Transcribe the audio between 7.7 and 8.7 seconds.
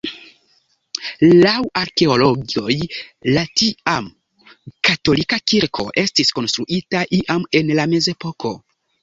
la mezepoko.